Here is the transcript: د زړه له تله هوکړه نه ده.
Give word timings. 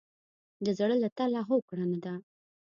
د 0.65 0.67
زړه 0.79 0.95
له 1.03 1.09
تله 1.17 1.39
هوکړه 1.49 1.85
نه 1.91 1.99
ده. 2.03 2.13